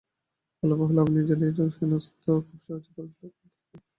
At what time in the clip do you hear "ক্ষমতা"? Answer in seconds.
3.31-3.67